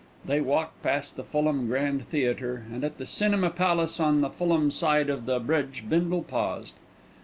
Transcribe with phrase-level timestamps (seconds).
[0.25, 4.71] They walked past the Fulham Grand Theatre, and at the Cinema Palace on the Fulham
[4.71, 6.73] side of the bridge Bindle paused.